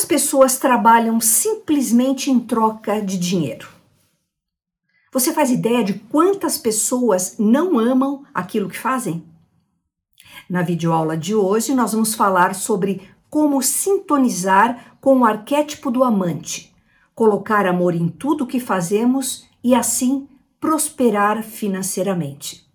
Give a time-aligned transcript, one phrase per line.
[0.00, 3.68] Quantas pessoas trabalham simplesmente em troca de dinheiro?
[5.12, 9.22] Você faz ideia de quantas pessoas não amam aquilo que fazem?
[10.48, 16.74] Na videoaula de hoje, nós vamos falar sobre como sintonizar com o arquétipo do amante,
[17.14, 20.26] colocar amor em tudo o que fazemos e assim
[20.58, 22.69] prosperar financeiramente.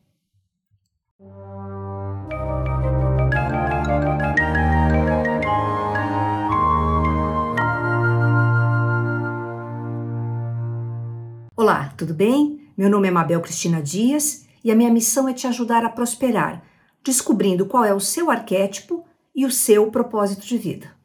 [11.66, 12.70] Olá, tudo bem?
[12.78, 16.64] Meu nome é Mabel Cristina Dias e a minha missão é te ajudar a prosperar,
[17.04, 19.04] descobrindo qual é o seu arquétipo
[19.36, 20.96] e o seu propósito de vida.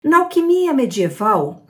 [0.00, 1.66] Na alquimia medieval,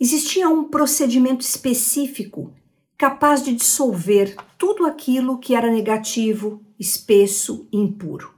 [0.00, 2.50] existia um procedimento específico
[2.96, 8.32] capaz de dissolver tudo aquilo que era negativo, espesso e impuro.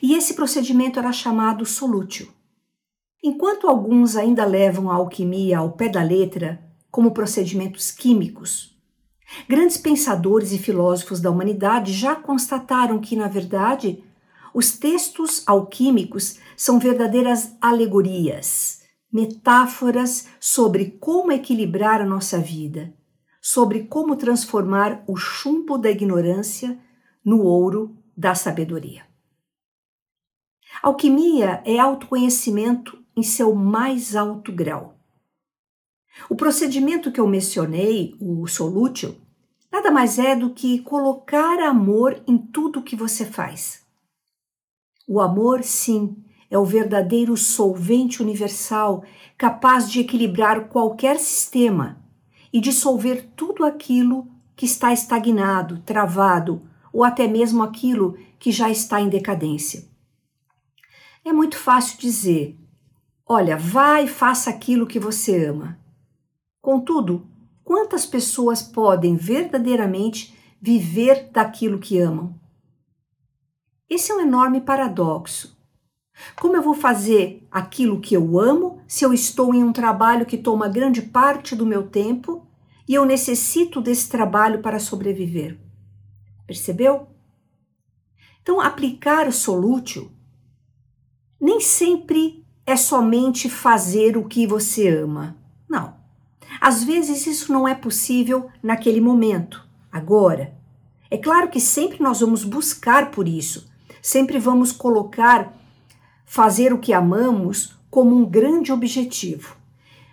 [0.00, 2.26] E esse procedimento era chamado solútil.
[3.22, 8.76] Enquanto alguns ainda levam a alquimia ao pé da letra, como procedimentos químicos.
[9.48, 14.02] Grandes pensadores e filósofos da humanidade já constataram que, na verdade,
[14.52, 18.82] os textos alquímicos são verdadeiras alegorias,
[19.12, 22.92] metáforas sobre como equilibrar a nossa vida,
[23.40, 26.78] sobre como transformar o chumbo da ignorância
[27.24, 29.04] no ouro da sabedoria.
[30.82, 34.99] Alquimia é autoconhecimento em seu mais alto grau.
[36.28, 39.16] O procedimento que eu mencionei, o solútil,
[39.70, 43.82] nada mais é do que colocar amor em tudo que você faz.
[45.08, 46.16] O amor, sim,
[46.50, 49.04] é o verdadeiro solvente universal
[49.38, 52.02] capaz de equilibrar qualquer sistema
[52.52, 59.00] e dissolver tudo aquilo que está estagnado, travado ou até mesmo aquilo que já está
[59.00, 59.88] em decadência.
[61.24, 62.58] É muito fácil dizer:
[63.26, 65.79] olha, vai e faça aquilo que você ama.
[66.60, 67.26] Contudo,
[67.64, 72.38] quantas pessoas podem verdadeiramente viver daquilo que amam?
[73.88, 75.58] Esse é um enorme paradoxo.
[76.36, 80.36] Como eu vou fazer aquilo que eu amo se eu estou em um trabalho que
[80.36, 82.46] toma grande parte do meu tempo
[82.86, 85.58] e eu necessito desse trabalho para sobreviver?
[86.46, 87.08] Percebeu?
[88.42, 90.10] Então, aplicar o solútil
[91.40, 95.39] nem sempre é somente fazer o que você ama.
[96.60, 100.52] Às vezes isso não é possível naquele momento, agora.
[101.10, 103.68] É claro que sempre nós vamos buscar por isso,
[104.02, 105.56] sempre vamos colocar
[106.26, 109.56] fazer o que amamos como um grande objetivo.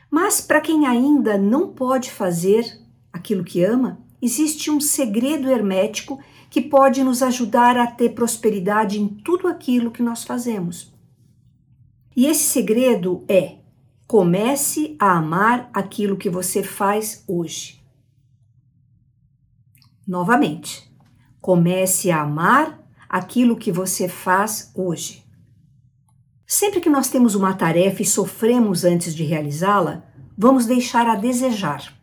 [0.09, 2.79] Mas para quem ainda não pode fazer
[3.11, 6.19] aquilo que ama, existe um segredo hermético
[6.49, 10.91] que pode nos ajudar a ter prosperidade em tudo aquilo que nós fazemos.
[12.15, 13.57] E esse segredo é
[14.07, 17.85] Comece a amar aquilo que você faz hoje.
[20.07, 20.89] Novamente,
[21.41, 25.25] comece a amar aquilo que você faz hoje.
[26.45, 30.05] Sempre que nós temos uma tarefa e sofremos antes de realizá-la,
[30.37, 31.93] vamos deixar a desejar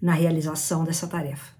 [0.00, 1.52] na realização dessa tarefa.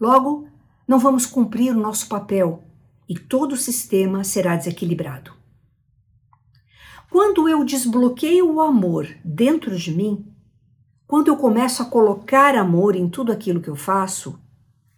[0.00, 0.48] Logo,
[0.88, 2.64] não vamos cumprir o nosso papel
[3.08, 5.35] e todo o sistema será desequilibrado.
[7.10, 10.26] Quando eu desbloqueio o amor dentro de mim,
[11.06, 14.38] quando eu começo a colocar amor em tudo aquilo que eu faço,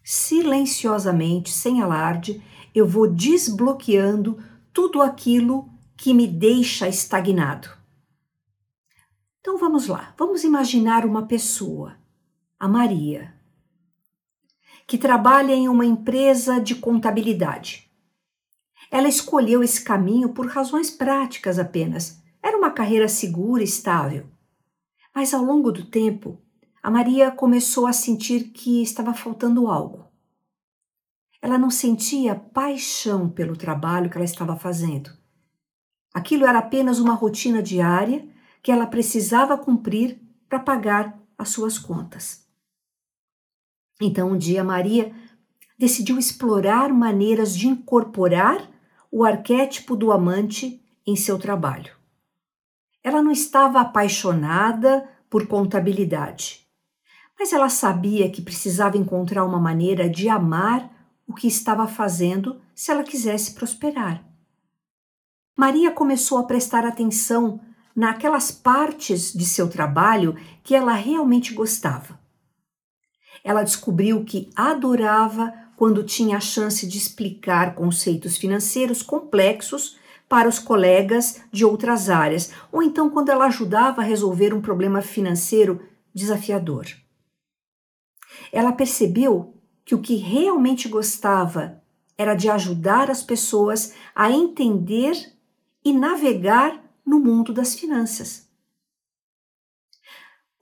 [0.02, 2.42] silenciosamente, sem alarde,
[2.74, 4.42] eu vou desbloqueando
[4.72, 7.68] tudo aquilo que me deixa estagnado.
[9.40, 11.96] Então vamos lá, vamos imaginar uma pessoa,
[12.58, 13.34] a Maria,
[14.86, 17.87] que trabalha em uma empresa de contabilidade.
[18.90, 22.22] Ela escolheu esse caminho por razões práticas apenas.
[22.42, 24.26] Era uma carreira segura e estável.
[25.14, 26.40] Mas ao longo do tempo,
[26.82, 30.06] a Maria começou a sentir que estava faltando algo.
[31.42, 35.10] Ela não sentia paixão pelo trabalho que ela estava fazendo.
[36.14, 38.28] Aquilo era apenas uma rotina diária
[38.62, 42.46] que ela precisava cumprir para pagar as suas contas.
[44.00, 45.14] Então, um dia, Maria
[45.78, 48.68] decidiu explorar maneiras de incorporar
[49.10, 51.94] o arquétipo do amante em seu trabalho.
[53.02, 56.66] Ela não estava apaixonada por contabilidade,
[57.38, 60.90] mas ela sabia que precisava encontrar uma maneira de amar
[61.26, 64.24] o que estava fazendo se ela quisesse prosperar.
[65.56, 67.60] Maria começou a prestar atenção
[67.94, 72.18] naquelas partes de seu trabalho que ela realmente gostava.
[73.42, 79.96] Ela descobriu que adorava quando tinha a chance de explicar conceitos financeiros complexos
[80.28, 85.00] para os colegas de outras áreas, ou então quando ela ajudava a resolver um problema
[85.00, 85.80] financeiro
[86.12, 86.84] desafiador.
[88.52, 89.54] Ela percebeu
[89.84, 91.80] que o que realmente gostava
[92.18, 95.32] era de ajudar as pessoas a entender
[95.84, 98.47] e navegar no mundo das finanças.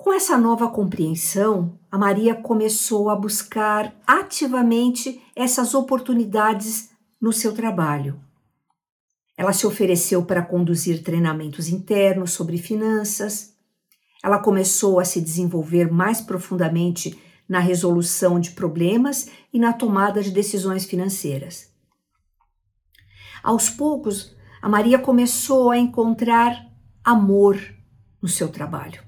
[0.06, 8.16] Com essa nova compreensão, a Maria começou a buscar ativamente essas oportunidades no seu trabalho.
[9.36, 13.56] Ela se ofereceu para conduzir treinamentos internos sobre finanças.
[14.22, 20.30] Ela começou a se desenvolver mais profundamente na resolução de problemas e na tomada de
[20.30, 21.68] decisões financeiras.
[23.42, 26.64] Aos poucos, a Maria começou a encontrar
[27.02, 27.60] amor
[28.22, 29.05] no seu trabalho.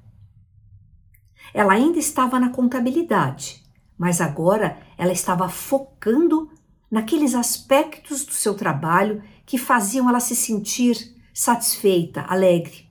[1.52, 3.62] Ela ainda estava na contabilidade,
[3.96, 6.50] mas agora ela estava focando
[6.90, 12.88] naqueles aspectos do seu trabalho que faziam ela se sentir satisfeita, alegre.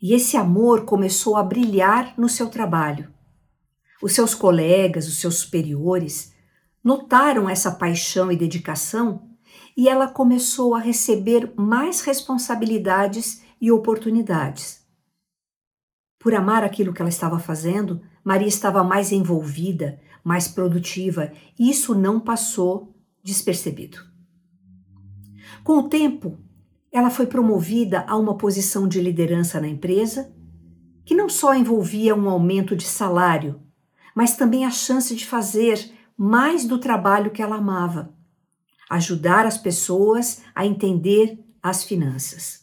[0.00, 3.12] E esse amor começou a brilhar no seu trabalho.
[4.02, 6.32] Os seus colegas, os seus superiores,
[6.82, 9.28] notaram essa paixão e dedicação
[9.76, 14.79] e ela começou a receber mais responsabilidades e oportunidades.
[16.20, 21.94] Por amar aquilo que ela estava fazendo, Maria estava mais envolvida, mais produtiva, e isso
[21.94, 22.94] não passou
[23.24, 23.98] despercebido.
[25.64, 26.38] Com o tempo,
[26.92, 30.30] ela foi promovida a uma posição de liderança na empresa,
[31.06, 33.58] que não só envolvia um aumento de salário,
[34.14, 38.14] mas também a chance de fazer mais do trabalho que ela amava,
[38.90, 42.59] ajudar as pessoas a entender as finanças.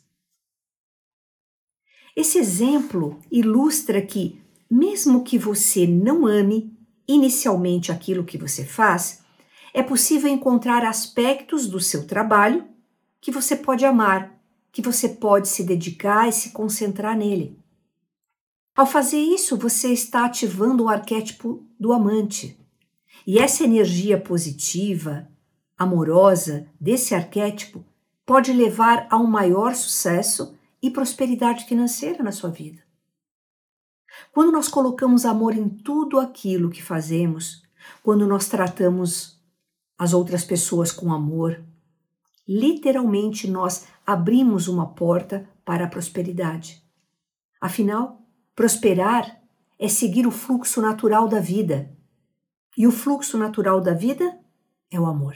[2.18, 6.76] Esse exemplo ilustra que, mesmo que você não ame
[7.08, 9.22] inicialmente aquilo que você faz,
[9.72, 12.66] é possível encontrar aspectos do seu trabalho
[13.22, 14.36] que você pode amar,
[14.72, 17.56] que você pode se dedicar e se concentrar nele.
[18.76, 22.60] Ao fazer isso, você está ativando o arquétipo do amante.
[23.28, 25.30] E essa energia positiva,
[25.78, 27.86] amorosa desse arquétipo
[28.26, 30.57] pode levar a um maior sucesso
[30.88, 32.82] e prosperidade financeira na sua vida.
[34.32, 37.64] Quando nós colocamos amor em tudo aquilo que fazemos,
[38.02, 39.40] quando nós tratamos
[39.98, 41.64] as outras pessoas com amor,
[42.48, 46.84] literalmente nós abrimos uma porta para a prosperidade.
[47.60, 49.40] Afinal, Prosperar
[49.78, 51.96] é seguir o fluxo natural da vida.
[52.76, 54.36] E o fluxo natural da vida
[54.90, 55.36] é o amor.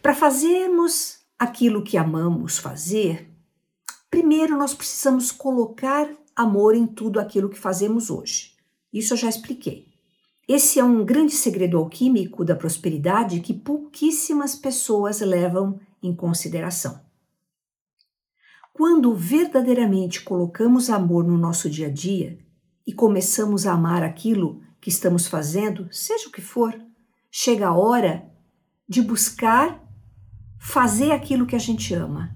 [0.00, 3.30] Para fazermos aquilo que amamos fazer,
[4.10, 8.52] primeiro nós precisamos colocar amor em tudo aquilo que fazemos hoje.
[8.92, 9.88] Isso eu já expliquei.
[10.46, 17.00] Esse é um grande segredo alquímico da prosperidade que pouquíssimas pessoas levam em consideração.
[18.72, 22.38] Quando verdadeiramente colocamos amor no nosso dia a dia
[22.86, 26.78] e começamos a amar aquilo que estamos fazendo, seja o que for,
[27.30, 28.30] chega a hora
[28.86, 29.83] de buscar
[30.64, 32.34] fazer aquilo que a gente ama.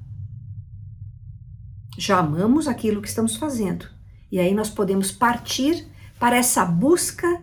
[1.97, 3.89] Já amamos aquilo que estamos fazendo.
[4.31, 5.89] E aí nós podemos partir
[6.21, 7.43] para essa busca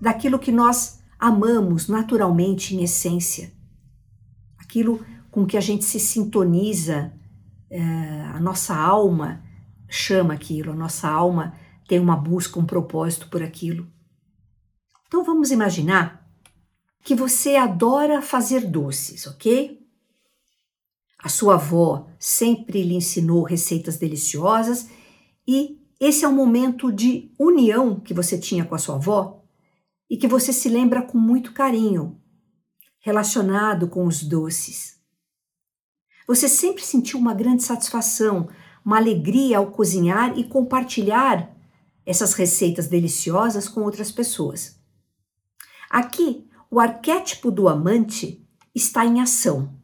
[0.00, 3.52] daquilo que nós amamos naturalmente, em essência.
[4.58, 7.12] Aquilo com que a gente se sintoniza,
[7.68, 7.82] é,
[8.32, 9.42] a nossa alma
[9.88, 11.54] chama aquilo, a nossa alma
[11.88, 13.88] tem uma busca, um propósito por aquilo.
[15.08, 16.24] Então vamos imaginar
[17.02, 19.81] que você adora fazer doces, ok?
[21.22, 24.88] A sua avó sempre lhe ensinou receitas deliciosas
[25.46, 29.44] e esse é um momento de união que você tinha com a sua avó
[30.10, 32.20] e que você se lembra com muito carinho,
[32.98, 35.00] relacionado com os doces.
[36.26, 38.48] Você sempre sentiu uma grande satisfação,
[38.84, 41.56] uma alegria ao cozinhar e compartilhar
[42.04, 44.76] essas receitas deliciosas com outras pessoas.
[45.88, 49.80] Aqui, o arquétipo do amante está em ação,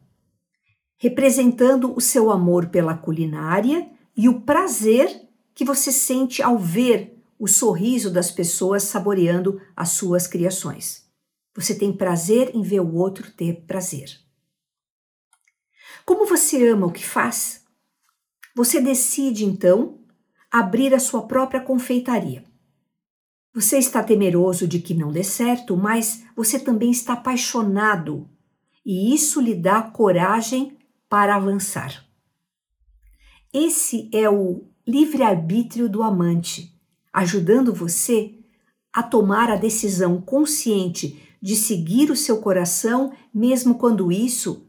[0.99, 7.47] representando o seu amor pela culinária e o prazer que você sente ao ver o
[7.47, 11.09] sorriso das pessoas saboreando as suas criações.
[11.55, 14.09] Você tem prazer em ver o outro ter prazer.
[16.05, 17.63] Como você ama o que faz,
[18.53, 19.99] você decide então
[20.51, 22.43] abrir a sua própria confeitaria.
[23.53, 28.29] Você está temeroso de que não dê certo, mas você também está apaixonado
[28.85, 30.78] e isso lhe dá coragem
[31.09, 32.05] para avançar.
[33.51, 36.71] Esse é o livre-arbítrio do amante,
[37.11, 38.35] ajudando você
[38.93, 44.67] a tomar a decisão consciente de seguir o seu coração, mesmo quando isso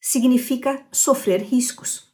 [0.00, 2.12] significa sofrer riscos.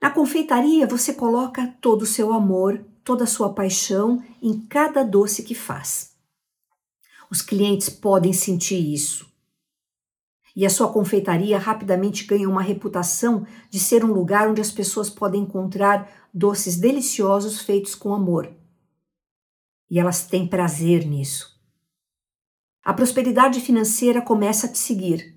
[0.00, 5.42] Na confeitaria, você coloca todo o seu amor, toda a sua paixão em cada doce
[5.42, 6.14] que faz.
[7.30, 9.33] Os clientes podem sentir isso.
[10.54, 15.10] E a sua confeitaria rapidamente ganha uma reputação de ser um lugar onde as pessoas
[15.10, 18.52] podem encontrar doces deliciosos feitos com amor.
[19.90, 21.54] E elas têm prazer nisso.
[22.84, 25.34] A prosperidade financeira começa a te seguir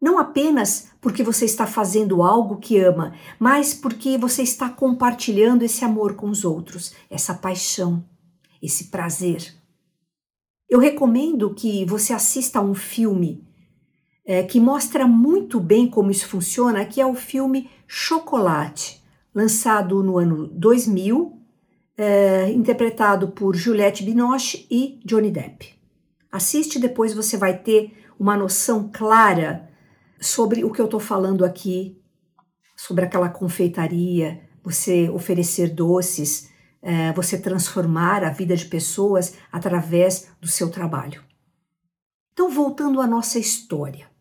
[0.00, 5.84] não apenas porque você está fazendo algo que ama, mas porque você está compartilhando esse
[5.84, 8.04] amor com os outros, essa paixão,
[8.62, 9.54] esse prazer.
[10.68, 13.44] Eu recomendo que você assista a um filme
[14.28, 19.02] é, que mostra muito bem como isso funciona, que é o filme Chocolate,
[19.34, 21.40] lançado no ano 2000,
[21.96, 25.74] é, interpretado por Juliette Binoche e Johnny Depp.
[26.30, 29.66] Assiste, depois você vai ter uma noção clara
[30.20, 31.98] sobre o que eu estou falando aqui,
[32.76, 36.50] sobre aquela confeitaria, você oferecer doces,
[36.82, 41.24] é, você transformar a vida de pessoas através do seu trabalho.
[42.34, 44.17] Então, voltando à nossa história.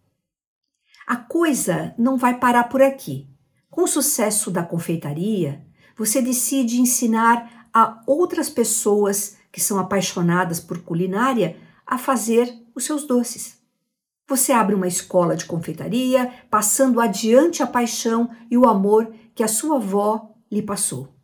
[1.07, 3.29] A coisa não vai parar por aqui.
[3.69, 10.79] Com o sucesso da confeitaria, você decide ensinar a outras pessoas que são apaixonadas por
[10.79, 13.57] culinária a fazer os seus doces.
[14.27, 19.47] Você abre uma escola de confeitaria, passando adiante a paixão e o amor que a
[19.47, 21.15] sua avó lhe passou.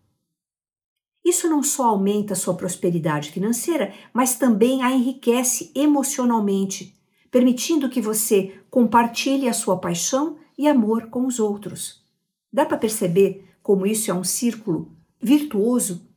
[1.25, 6.97] Isso não só aumenta sua prosperidade financeira, mas também a enriquece emocionalmente,
[7.33, 12.05] permitindo que você compartilhe a sua paixão e amor com os outros.
[12.51, 16.07] Dá para perceber como isso é um círculo virtuoso?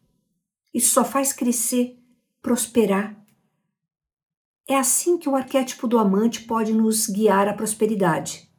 [0.72, 1.98] Isso só faz crescer,
[2.40, 3.16] prosperar
[4.68, 8.50] é assim que o arquétipo do amante pode nos guiar à prosperidade.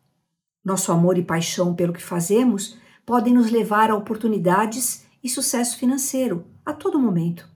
[0.64, 6.46] Nosso amor e paixão pelo que fazemos podem nos levar a oportunidades e sucesso financeiro
[6.66, 7.50] a todo momento.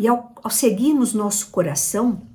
[0.00, 2.26] E ao, ao seguirmos nosso coração,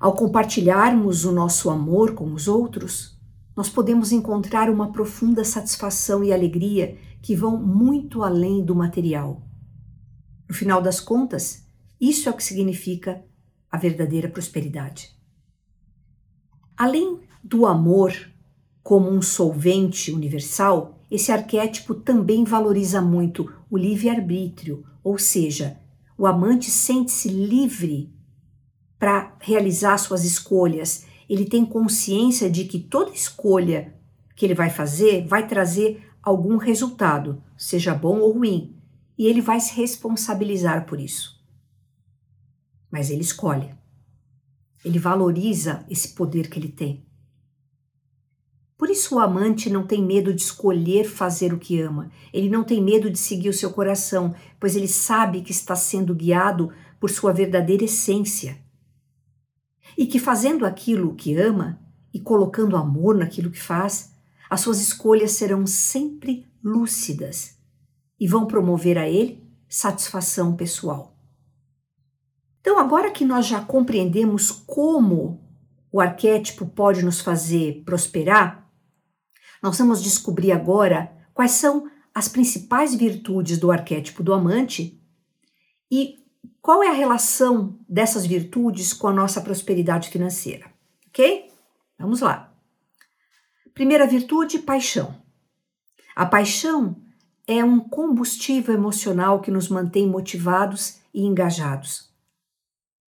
[0.00, 3.20] ao compartilharmos o nosso amor com os outros,
[3.54, 9.46] nós podemos encontrar uma profunda satisfação e alegria que vão muito além do material.
[10.48, 11.66] No final das contas,
[12.00, 13.22] isso é o que significa
[13.70, 15.14] a verdadeira prosperidade.
[16.74, 18.14] Além do amor
[18.82, 25.78] como um solvente universal, esse arquétipo também valoriza muito o livre-arbítrio, ou seja,
[26.16, 28.10] o amante sente-se livre
[29.00, 31.06] para realizar suas escolhas.
[31.28, 33.92] Ele tem consciência de que toda escolha
[34.36, 38.76] que ele vai fazer vai trazer algum resultado, seja bom ou ruim,
[39.18, 41.40] e ele vai se responsabilizar por isso
[42.90, 43.70] mas ele escolhe.
[44.84, 47.06] Ele valoriza esse poder que ele tem.
[48.76, 52.10] Por isso o amante não tem medo de escolher fazer o que ama.
[52.32, 56.14] Ele não tem medo de seguir o seu coração, pois ele sabe que está sendo
[56.14, 58.58] guiado por sua verdadeira essência.
[59.96, 61.80] E que fazendo aquilo que ama
[62.12, 64.14] e colocando amor naquilo que faz,
[64.48, 67.56] as suas escolhas serão sempre lúcidas
[68.18, 71.16] e vão promover a ele satisfação pessoal.
[72.60, 75.40] Então, agora que nós já compreendemos como
[75.92, 78.68] o arquétipo pode nos fazer prosperar,
[79.62, 85.00] nós vamos descobrir agora quais são as principais virtudes do arquétipo do amante
[85.90, 86.19] e
[86.62, 90.70] qual é a relação dessas virtudes com a nossa prosperidade financeira,
[91.08, 91.50] ok?
[91.98, 92.52] Vamos lá.
[93.72, 95.14] Primeira virtude, paixão.
[96.14, 96.96] A paixão
[97.46, 102.10] é um combustível emocional que nos mantém motivados e engajados.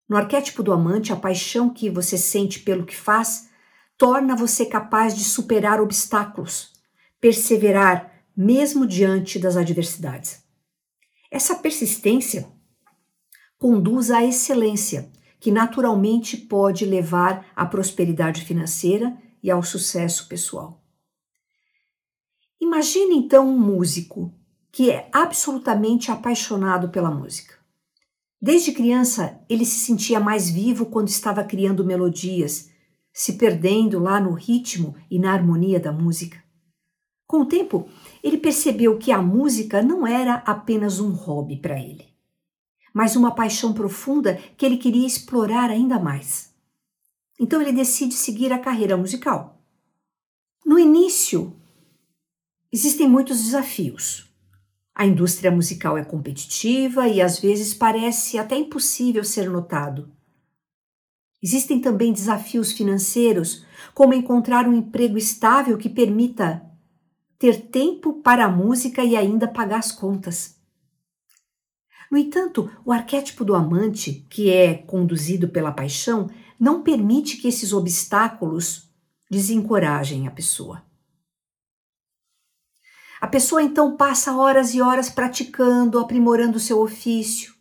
[0.07, 3.49] No arquétipo do amante, a paixão que você sente pelo que faz
[3.97, 6.73] torna você capaz de superar obstáculos,
[7.19, 10.41] perseverar mesmo diante das adversidades.
[11.29, 12.47] Essa persistência
[13.59, 20.81] conduz à excelência, que naturalmente pode levar à prosperidade financeira e ao sucesso pessoal.
[22.59, 24.33] Imagine então um músico
[24.71, 27.55] que é absolutamente apaixonado pela música.
[28.41, 32.69] Desde criança, ele se sentia mais vivo quando estava criando melodias,
[33.11, 36.41] se perdendo lá no ritmo e na harmonia da música.
[37.27, 37.89] Com o tempo,
[38.23, 42.08] ele percebeu que a música não era apenas um hobby para ele,
[42.93, 46.53] mas uma paixão profunda que ele queria explorar ainda mais.
[47.39, 49.61] Então ele decide seguir a carreira musical.
[50.65, 51.55] No início,
[52.71, 54.29] existem muitos desafios.
[54.93, 60.11] A indústria musical é competitiva e às vezes parece até impossível ser notado.
[61.41, 66.61] Existem também desafios financeiros, como encontrar um emprego estável que permita
[67.37, 70.58] ter tempo para a música e ainda pagar as contas.
[72.11, 77.71] No entanto, o arquétipo do amante, que é conduzido pela paixão, não permite que esses
[77.71, 78.89] obstáculos
[79.29, 80.83] desencorajem a pessoa.
[83.21, 87.53] A pessoa então passa horas e horas praticando, aprimorando seu ofício,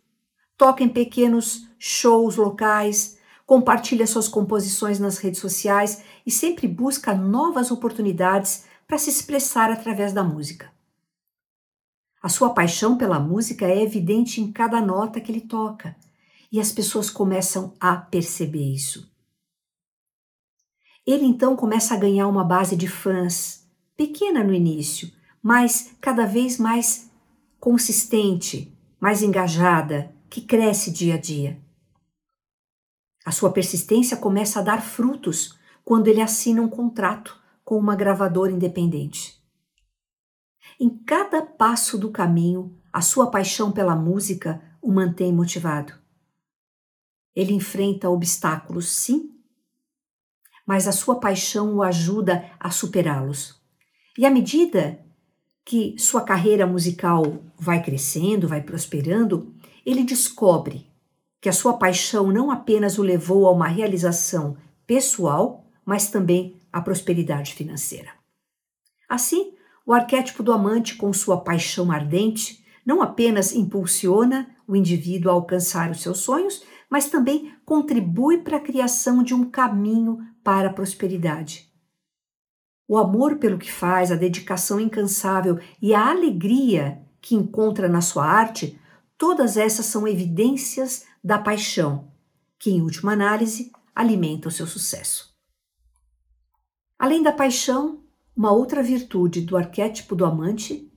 [0.57, 7.71] toca em pequenos shows locais, compartilha suas composições nas redes sociais e sempre busca novas
[7.71, 10.71] oportunidades para se expressar através da música.
[12.21, 15.95] A sua paixão pela música é evidente em cada nota que ele toca,
[16.51, 19.09] e as pessoas começam a perceber isso.
[21.07, 25.11] Ele então começa a ganhar uma base de fãs, pequena no início,
[25.41, 27.09] mas cada vez mais
[27.59, 31.59] consistente, mais engajada, que cresce dia a dia.
[33.25, 38.51] A sua persistência começa a dar frutos quando ele assina um contrato com uma gravadora
[38.51, 39.38] independente.
[40.79, 45.93] Em cada passo do caminho, a sua paixão pela música o mantém motivado.
[47.35, 49.29] Ele enfrenta obstáculos, sim,
[50.65, 53.59] mas a sua paixão o ajuda a superá-los.
[54.17, 55.03] E à medida
[55.65, 57.23] que sua carreira musical
[57.57, 59.53] vai crescendo, vai prosperando,
[59.85, 60.87] ele descobre
[61.41, 64.57] que a sua paixão não apenas o levou a uma realização
[64.87, 68.11] pessoal, mas também à prosperidade financeira.
[69.07, 69.53] Assim,
[69.89, 75.89] o arquétipo do amante, com sua paixão ardente, não apenas impulsiona o indivíduo a alcançar
[75.89, 81.73] os seus sonhos, mas também contribui para a criação de um caminho para a prosperidade.
[82.87, 88.27] O amor pelo que faz, a dedicação incansável e a alegria que encontra na sua
[88.27, 88.79] arte,
[89.17, 92.11] todas essas são evidências da paixão,
[92.59, 95.35] que, em última análise, alimenta o seu sucesso.
[96.99, 97.98] Além da paixão,
[98.39, 100.89] uma outra virtude do arquétipo do amante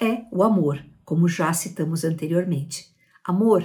[0.00, 2.92] é o amor, como já citamos anteriormente.
[3.24, 3.64] Amor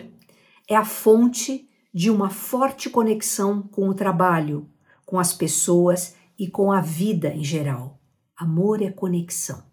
[0.69, 4.69] é a fonte de uma forte conexão com o trabalho,
[5.03, 7.99] com as pessoas e com a vida em geral.
[8.37, 9.63] Amor é conexão.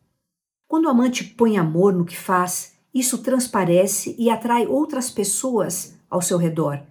[0.67, 6.23] Quando o amante põe amor no que faz, isso transparece e atrai outras pessoas ao
[6.23, 6.83] seu redor,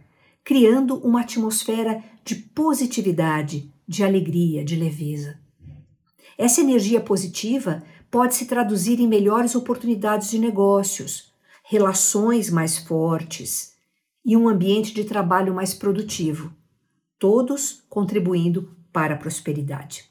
[0.43, 5.48] criando uma atmosfera de positividade, de alegria, de leveza.
[6.39, 11.33] Essa energia positiva pode se traduzir em melhores oportunidades de negócios,
[11.65, 13.75] relações mais fortes
[14.25, 16.53] e um ambiente de trabalho mais produtivo,
[17.19, 20.09] todos contribuindo para a prosperidade.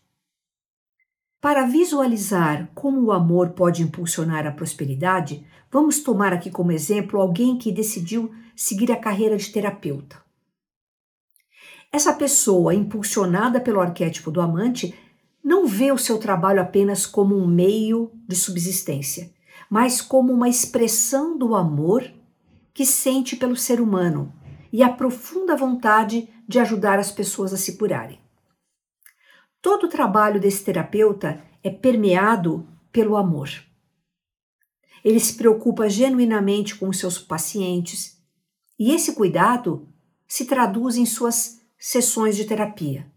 [1.40, 7.56] Para visualizar como o amor pode impulsionar a prosperidade, vamos tomar aqui como exemplo alguém
[7.56, 10.22] que decidiu seguir a carreira de terapeuta.
[11.90, 14.94] Essa pessoa, impulsionada pelo arquétipo do amante,
[15.42, 19.32] não vê o seu trabalho apenas como um meio de subsistência,
[19.70, 22.10] mas como uma expressão do amor
[22.74, 24.32] que sente pelo ser humano
[24.72, 28.20] e a profunda vontade de ajudar as pessoas a se curarem.
[29.60, 33.50] Todo o trabalho desse terapeuta é permeado pelo amor.
[35.04, 38.18] Ele se preocupa genuinamente com os seus pacientes
[38.78, 39.88] e esse cuidado
[40.26, 43.10] se traduz em suas sessões de terapia.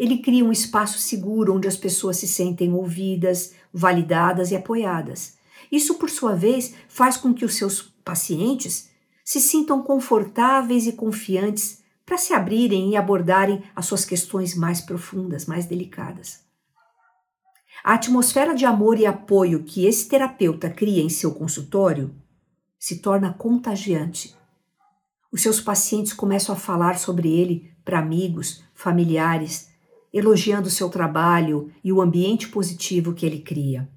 [0.00, 5.36] Ele cria um espaço seguro onde as pessoas se sentem ouvidas, validadas e apoiadas.
[5.70, 8.88] Isso, por sua vez, faz com que os seus pacientes
[9.22, 15.44] se sintam confortáveis e confiantes para se abrirem e abordarem as suas questões mais profundas,
[15.44, 16.40] mais delicadas.
[17.84, 22.14] A atmosfera de amor e apoio que esse terapeuta cria em seu consultório
[22.78, 24.34] se torna contagiante.
[25.30, 29.69] Os seus pacientes começam a falar sobre ele para amigos, familiares,
[30.12, 33.88] elogiando seu trabalho e o ambiente positivo que ele cria.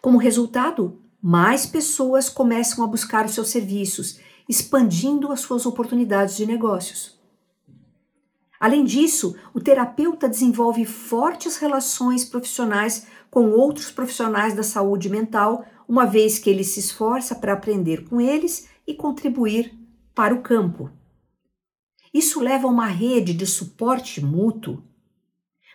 [0.00, 6.46] Como resultado, mais pessoas começam a buscar os seus serviços expandindo as suas oportunidades de
[6.46, 7.18] negócios.
[8.58, 16.06] Além disso, o terapeuta desenvolve fortes relações profissionais com outros profissionais da saúde mental, uma
[16.06, 19.78] vez que ele se esforça para aprender com eles e contribuir
[20.14, 20.90] para o campo.
[22.12, 24.82] Isso leva a uma rede de suporte mútuo,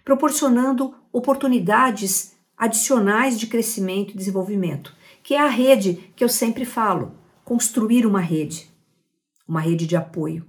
[0.04, 7.14] proporcionando oportunidades adicionais de crescimento e desenvolvimento, que é a rede que eu sempre falo
[7.44, 8.70] construir uma rede,
[9.48, 10.46] uma rede de apoio.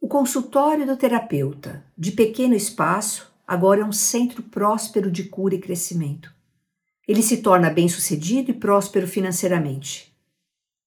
[0.00, 5.60] O consultório do terapeuta, de pequeno espaço, agora é um centro próspero de cura e
[5.60, 6.32] crescimento.
[7.06, 10.14] Ele se torna bem-sucedido e próspero financeiramente.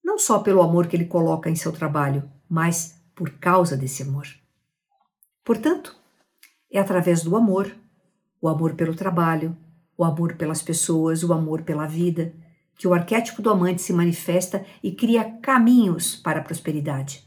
[0.03, 4.27] Não só pelo amor que ele coloca em seu trabalho, mas por causa desse amor.
[5.45, 5.95] Portanto,
[6.71, 7.71] é através do amor,
[8.41, 9.55] o amor pelo trabalho,
[9.95, 12.33] o amor pelas pessoas, o amor pela vida,
[12.79, 17.23] que o arquétipo do amante se manifesta e cria caminhos para a prosperidade.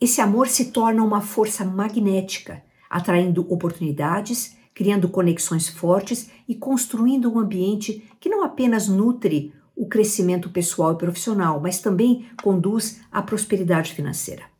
[0.00, 7.40] Esse amor se torna uma força magnética, atraindo oportunidades, criando conexões fortes e construindo um
[7.40, 13.92] ambiente que não apenas nutre o crescimento pessoal e profissional, mas também conduz à prosperidade
[13.92, 14.54] financeira.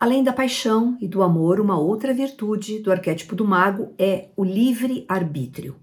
[0.00, 4.42] Além da paixão e do amor, uma outra virtude do arquétipo do mago é o
[4.42, 5.76] livre-arbítrio.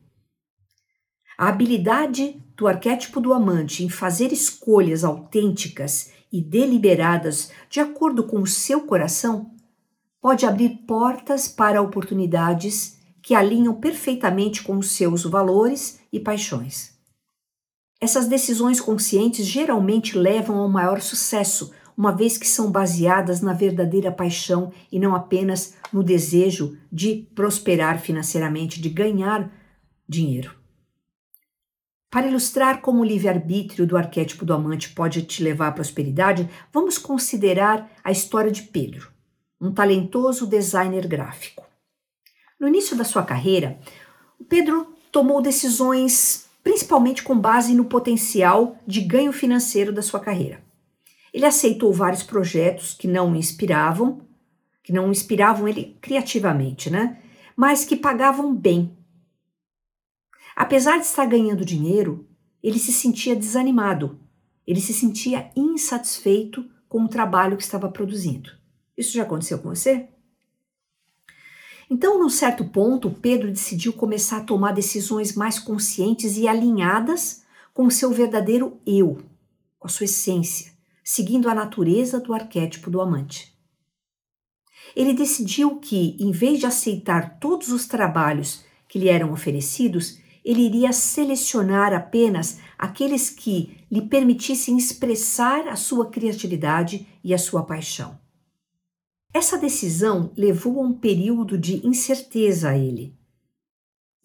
[1.38, 8.42] A habilidade do arquétipo do amante em fazer escolhas autênticas e deliberadas de acordo com
[8.42, 9.52] o seu coração
[10.20, 16.98] pode abrir portas para oportunidades que alinham perfeitamente com os seus valores e paixões.
[18.02, 24.12] Essas decisões conscientes geralmente levam ao maior sucesso, uma vez que são baseadas na verdadeira
[24.12, 29.52] paixão e não apenas no desejo de prosperar financeiramente, de ganhar
[30.08, 30.56] dinheiro.
[32.10, 37.00] Para ilustrar como o livre-arbítrio do arquétipo do amante pode te levar à prosperidade, vamos
[37.00, 39.12] considerar a história de Pedro,
[39.60, 41.66] um talentoso designer gráfico.
[42.60, 43.80] No início da sua carreira,
[44.48, 50.67] Pedro tomou decisões principalmente com base no potencial de ganho financeiro da sua carreira.
[51.34, 54.22] Ele aceitou vários projetos que não o inspiravam,
[54.84, 57.22] que não inspiravam ele criativamente, né?
[57.56, 58.96] Mas que pagavam bem.
[60.56, 62.28] Apesar de estar ganhando dinheiro,
[62.64, 64.20] ele se sentia desanimado,
[64.66, 68.52] ele se sentia insatisfeito com o trabalho que estava produzindo.
[68.98, 70.08] Isso já aconteceu com você?
[71.90, 77.86] Então, num certo ponto, Pedro decidiu começar a tomar decisões mais conscientes e alinhadas com
[77.86, 79.22] o seu verdadeiro eu,
[79.80, 80.77] com a sua essência
[81.10, 83.58] seguindo a natureza do arquétipo do amante.
[84.94, 90.64] Ele decidiu que, em vez de aceitar todos os trabalhos que lhe eram oferecidos, ele
[90.64, 98.20] iria selecionar apenas aqueles que lhe permitissem expressar a sua criatividade e a sua paixão.
[99.34, 103.18] Essa decisão levou a um período de incerteza a ele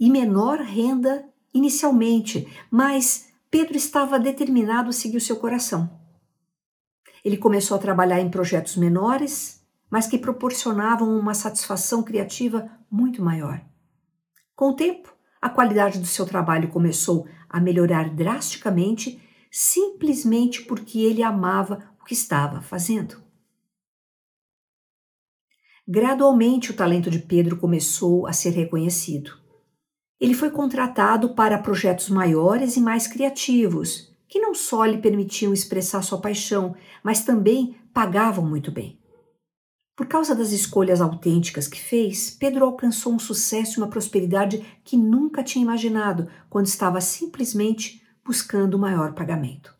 [0.01, 6.02] e menor renda inicialmente, mas Pedro estava determinado a seguir o seu coração.
[7.25, 13.65] Ele começou a trabalhar em projetos menores, mas que proporcionavam uma satisfação criativa muito maior.
[14.55, 21.23] Com o tempo, a qualidade do seu trabalho começou a melhorar drasticamente, simplesmente porque ele
[21.23, 23.23] amava o que estava fazendo.
[25.87, 29.33] Gradualmente, o talento de Pedro começou a ser reconhecido.
[30.21, 36.01] Ele foi contratado para projetos maiores e mais criativos, que não só lhe permitiam expressar
[36.01, 38.99] sua paixão, mas também pagavam muito bem.
[39.95, 44.97] Por causa das escolhas autênticas que fez, Pedro alcançou um sucesso e uma prosperidade que
[44.97, 49.77] nunca tinha imaginado quando estava simplesmente buscando o maior pagamento.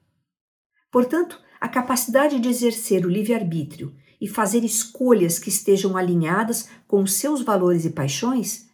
[0.91, 7.15] Portanto, a capacidade de exercer o livre-arbítrio e fazer escolhas que estejam alinhadas com os
[7.15, 8.69] seus valores e paixões,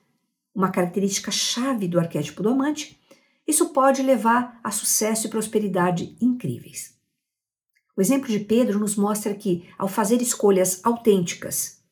[0.52, 2.97] uma característica chave do arquétipo do amante,
[3.48, 6.94] isso pode levar a sucesso e prosperidade incríveis.
[7.96, 11.82] O exemplo de Pedro nos mostra que, ao fazer escolhas autênticas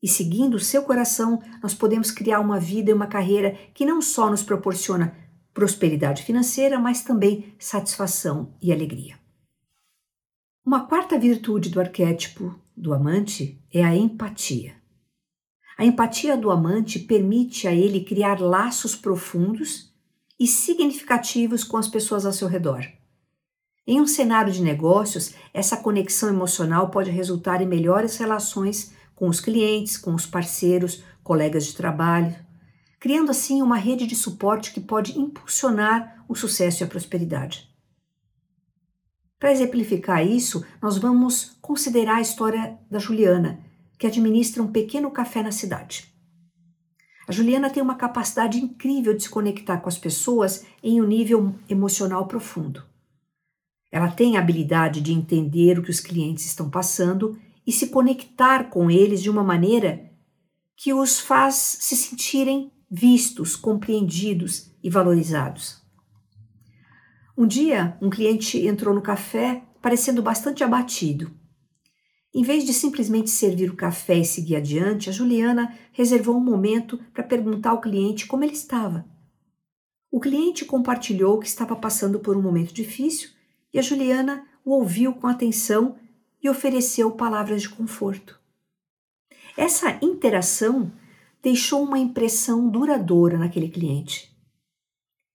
[0.00, 4.00] e seguindo o seu coração, nós podemos criar uma vida e uma carreira que não
[4.00, 5.14] só nos proporciona
[5.52, 9.18] prosperidade financeira, mas também satisfação e alegria.
[10.64, 14.74] Uma quarta virtude do arquétipo do amante é a empatia.
[15.76, 19.89] A empatia do amante permite a ele criar laços profundos
[20.40, 22.82] e significativos com as pessoas ao seu redor.
[23.86, 29.38] Em um cenário de negócios, essa conexão emocional pode resultar em melhores relações com os
[29.38, 32.34] clientes, com os parceiros, colegas de trabalho,
[32.98, 37.68] criando assim uma rede de suporte que pode impulsionar o sucesso e a prosperidade.
[39.38, 43.60] Para exemplificar isso, nós vamos considerar a história da Juliana,
[43.98, 46.09] que administra um pequeno café na cidade.
[47.30, 51.54] A Juliana tem uma capacidade incrível de se conectar com as pessoas em um nível
[51.68, 52.82] emocional profundo.
[53.88, 58.64] Ela tem a habilidade de entender o que os clientes estão passando e se conectar
[58.64, 60.10] com eles de uma maneira
[60.76, 65.80] que os faz se sentirem vistos, compreendidos e valorizados.
[67.38, 71.30] Um dia, um cliente entrou no café parecendo bastante abatido
[72.32, 76.98] em vez de simplesmente servir o café e seguir adiante, a Juliana reservou um momento
[77.12, 79.04] para perguntar ao cliente como ele estava.
[80.12, 83.30] O cliente compartilhou que estava passando por um momento difícil
[83.72, 85.96] e a Juliana o ouviu com atenção
[86.42, 88.38] e ofereceu palavras de conforto.
[89.56, 90.92] Essa interação
[91.42, 94.30] deixou uma impressão duradoura naquele cliente.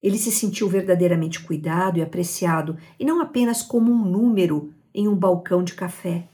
[0.02, 5.16] Ele se sentiu verdadeiramente cuidado e apreciado, e não apenas como um número em um
[5.16, 6.28] balcão de café.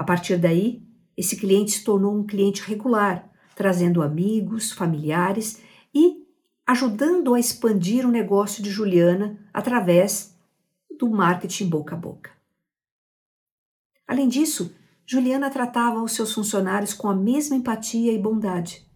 [0.00, 0.82] A partir daí,
[1.14, 5.60] esse cliente se tornou um cliente regular, trazendo amigos, familiares
[5.94, 6.24] e
[6.66, 10.34] ajudando a expandir o negócio de Juliana através
[10.98, 12.30] do marketing boca a boca.
[14.08, 18.90] Além disso, Juliana tratava os seus funcionários com a mesma empatia e bondade.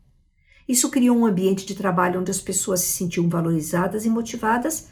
[0.67, 4.91] Isso criou um ambiente de trabalho onde as pessoas se sentiam valorizadas e motivadas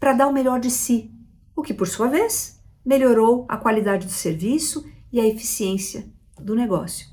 [0.00, 1.12] para dar o melhor de si,
[1.54, 7.06] o que, por sua vez, melhorou a qualidade do serviço e a eficiência do negócio.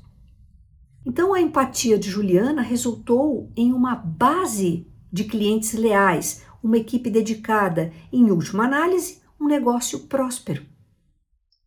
[1.06, 7.92] Então, a empatia de Juliana resultou em uma base de clientes leais, uma equipe dedicada
[8.10, 10.66] e, em última análise, um negócio próspero.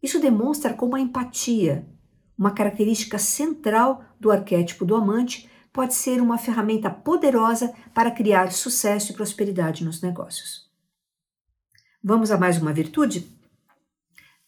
[0.03, 1.87] Isso demonstra como a empatia,
[2.37, 9.13] uma característica central do arquétipo do amante, pode ser uma ferramenta poderosa para criar sucesso
[9.13, 10.69] e prosperidade nos negócios.
[12.03, 13.25] Vamos a mais uma virtude?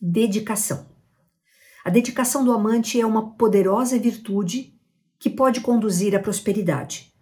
[0.01, 0.96] Dedicação.
[1.87, 4.77] A dedicação do amante é uma poderosa virtude
[5.17, 7.13] que pode conduzir à prosperidade.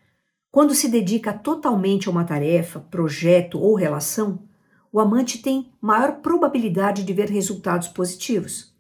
[0.50, 4.44] Quando se dedica totalmente a uma tarefa, projeto ou relação,
[4.92, 8.76] o amante tem maior probabilidade de ver resultados positivos.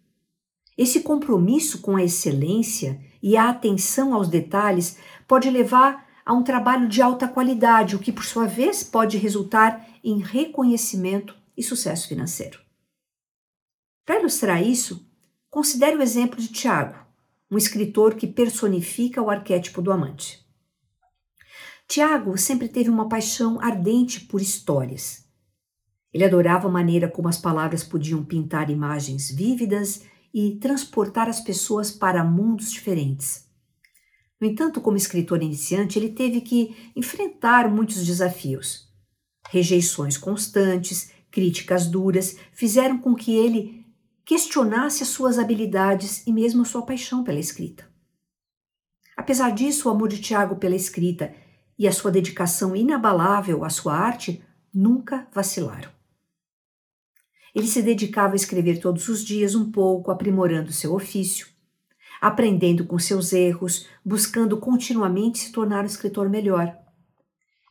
[0.76, 6.90] Esse compromisso com a excelência e a atenção aos detalhes pode levar a um trabalho
[6.90, 12.60] de alta qualidade, o que, por sua vez, pode resultar em reconhecimento e sucesso financeiro.
[14.04, 15.06] Para ilustrar isso,
[15.56, 16.98] considere o exemplo de Tiago,
[17.50, 20.46] um escritor que personifica o arquétipo do amante.
[21.88, 25.24] Tiago sempre teve uma paixão ardente por histórias.
[26.14, 31.90] Ele adorava a maneira como as palavras podiam pintar imagens vívidas e transportar as pessoas
[31.90, 33.46] para mundos diferentes.
[34.42, 38.90] No entanto, como escritor iniciante, ele teve que enfrentar muitos desafios.
[39.50, 43.85] Rejeições constantes, críticas duras fizeram com que ele
[44.26, 47.88] questionasse as suas habilidades e mesmo sua paixão pela escrita.
[49.16, 51.34] Apesar disso, o amor de Tiago pela escrita
[51.78, 55.90] e a sua dedicação inabalável à sua arte nunca vacilaram.
[57.54, 61.48] Ele se dedicava a escrever todos os dias um pouco, aprimorando seu ofício,
[62.20, 66.78] aprendendo com seus erros, buscando continuamente se tornar um escritor melhor.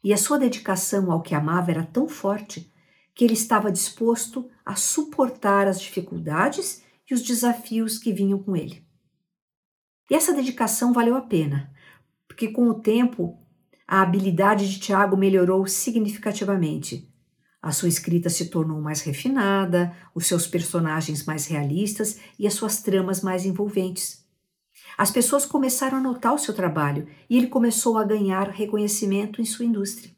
[0.03, 2.73] E a sua dedicação ao que amava era tão forte
[3.15, 8.85] que ele estava disposto a suportar as dificuldades e os desafios que vinham com ele.
[10.11, 11.73] E essa dedicação valeu a pena,
[12.27, 13.39] porque com o tempo
[13.87, 17.13] a habilidade de Tiago melhorou significativamente
[17.65, 22.83] a sua escrita se tornou mais refinada, os seus personagens mais realistas e as suas
[22.83, 24.23] tramas mais envolventes.
[24.99, 29.47] As pessoas começaram a notar o seu trabalho e ele começou a ganhar reconhecimento em
[29.47, 30.15] sua indústria.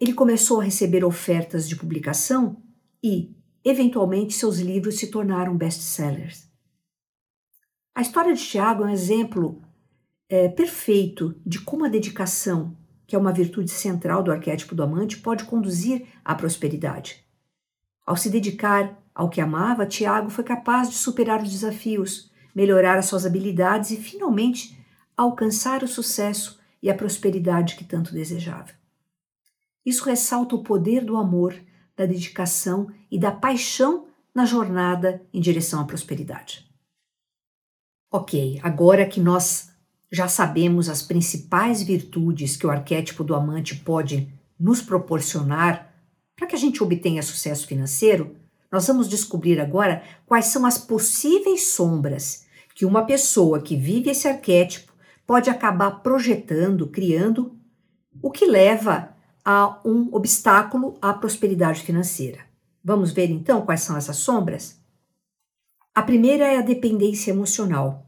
[0.00, 2.60] Ele começou a receber ofertas de publicação
[3.02, 3.34] e,
[3.64, 6.48] eventualmente, seus livros se tornaram best-sellers.
[7.94, 9.62] A história de Tiago é um exemplo
[10.28, 12.76] é, perfeito de como a dedicação
[13.08, 17.24] que é uma virtude central do arquétipo do amante, pode conduzir à prosperidade.
[18.06, 23.06] Ao se dedicar ao que amava, Tiago foi capaz de superar os desafios, melhorar as
[23.06, 24.78] suas habilidades e, finalmente,
[25.16, 28.72] alcançar o sucesso e a prosperidade que tanto desejava.
[29.86, 31.58] Isso ressalta o poder do amor,
[31.98, 36.64] da dedicação e da paixão na jornada em direção à prosperidade.
[38.10, 39.72] Ok, agora que nós
[40.10, 45.92] já sabemos as principais virtudes que o arquétipo do amante pode nos proporcionar
[46.36, 48.36] para que a gente obtenha sucesso financeiro.
[48.70, 54.28] Nós vamos descobrir agora quais são as possíveis sombras que uma pessoa que vive esse
[54.28, 54.92] arquétipo
[55.26, 57.58] pode acabar projetando, criando,
[58.22, 59.16] o que leva
[59.50, 62.40] a um obstáculo à prosperidade financeira.
[62.84, 64.78] Vamos ver então quais são essas sombras?
[65.94, 68.06] A primeira é a dependência emocional.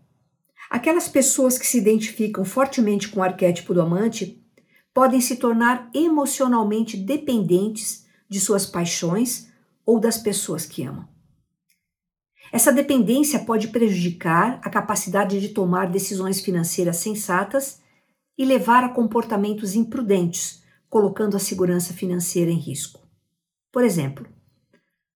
[0.68, 4.38] Aquelas pessoas que se identificam fortemente com o arquétipo do amante
[4.92, 9.48] podem se tornar emocionalmente dependentes de suas paixões
[9.86, 11.08] ou das pessoas que amam.
[12.52, 17.80] Essa dependência pode prejudicar a capacidade de tomar decisões financeiras sensatas
[18.36, 20.59] e levar a comportamentos imprudentes,
[20.90, 23.00] colocando a segurança financeira em risco.
[23.72, 24.26] Por exemplo,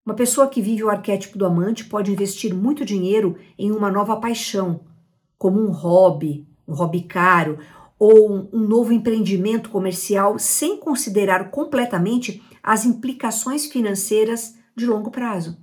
[0.06, 4.16] uma pessoa que vive o arquétipo do amante pode investir muito dinheiro em uma nova
[4.16, 4.82] paixão
[5.36, 7.58] como um hobby, um hobby caro
[7.98, 15.58] ou um novo empreendimento comercial sem considerar completamente as implicações financeiras de longo prazo.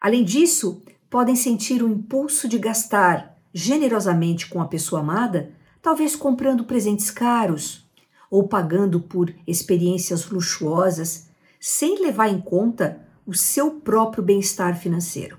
[0.00, 6.64] Além disso, podem sentir o impulso de gastar generosamente com a pessoa amada, talvez comprando
[6.64, 7.89] presentes caros
[8.30, 15.38] ou pagando por experiências luxuosas, sem levar em conta o seu próprio bem-estar financeiro.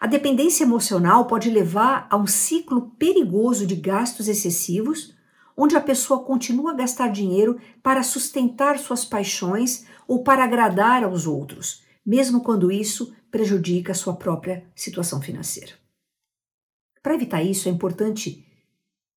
[0.00, 5.12] A dependência emocional pode levar a um ciclo perigoso de gastos excessivos,
[5.56, 11.26] onde a pessoa continua a gastar dinheiro para sustentar suas paixões ou para agradar aos
[11.26, 15.72] outros, mesmo quando isso prejudica a sua própria situação financeira.
[17.02, 18.47] Para evitar isso, é importante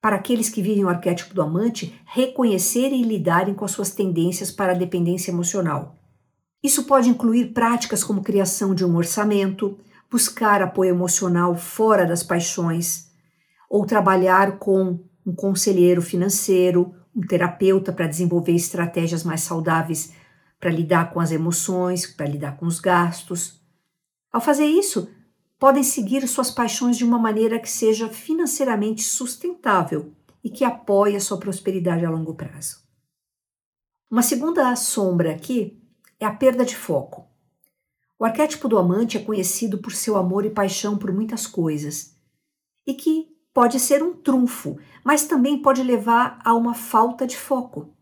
[0.01, 4.49] para aqueles que vivem o arquétipo do amante reconhecerem e lidarem com as suas tendências
[4.49, 5.95] para a dependência emocional.
[6.63, 9.77] Isso pode incluir práticas como criação de um orçamento,
[10.09, 13.09] buscar apoio emocional fora das paixões,
[13.69, 20.13] ou trabalhar com um conselheiro financeiro, um terapeuta para desenvolver estratégias mais saudáveis
[20.59, 23.59] para lidar com as emoções, para lidar com os gastos.
[24.31, 25.09] Ao fazer isso,
[25.61, 30.11] podem seguir suas paixões de uma maneira que seja financeiramente sustentável
[30.43, 32.81] e que apoie a sua prosperidade a longo prazo.
[34.09, 35.79] Uma segunda sombra aqui
[36.19, 37.27] é a perda de foco.
[38.17, 42.15] O arquétipo do amante é conhecido por seu amor e paixão por muitas coisas,
[42.87, 47.93] e que pode ser um trunfo, mas também pode levar a uma falta de foco.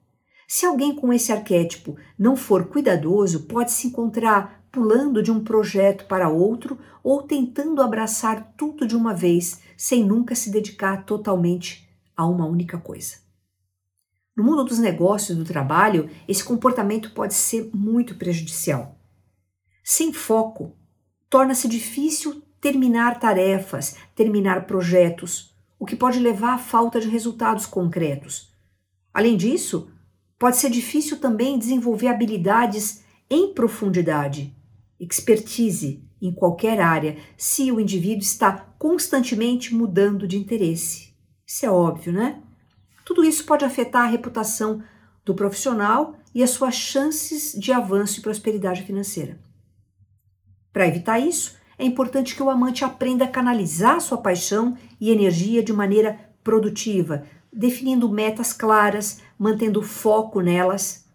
[0.47, 6.05] Se alguém com esse arquétipo não for cuidadoso, pode se encontrar pulando de um projeto
[6.05, 12.25] para outro ou tentando abraçar tudo de uma vez, sem nunca se dedicar totalmente a
[12.25, 13.17] uma única coisa.
[14.35, 18.97] No mundo dos negócios e do trabalho, esse comportamento pode ser muito prejudicial.
[19.83, 20.77] Sem foco,
[21.29, 28.53] torna-se difícil terminar tarefas, terminar projetos, o que pode levar à falta de resultados concretos.
[29.13, 29.91] Além disso,
[30.37, 34.55] pode ser difícil também desenvolver habilidades em profundidade,
[34.99, 41.13] expertise em qualquer área, se o indivíduo está constantemente mudando de interesse.
[41.45, 42.41] Isso é óbvio, né?
[43.05, 44.83] Tudo isso pode afetar a reputação
[45.25, 49.39] do profissional e as suas chances de avanço e prosperidade financeira.
[50.71, 55.63] Para evitar isso, é importante que o amante aprenda a canalizar sua paixão e energia
[55.63, 61.05] de maneira produtiva, definindo metas claras, mantendo foco nelas.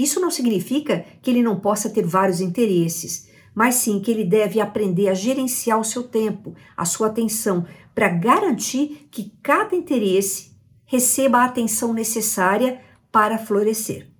[0.00, 4.58] Isso não significa que ele não possa ter vários interesses, mas sim que ele deve
[4.58, 11.40] aprender a gerenciar o seu tempo, a sua atenção, para garantir que cada interesse receba
[11.40, 12.80] a atenção necessária
[13.12, 14.10] para florescer.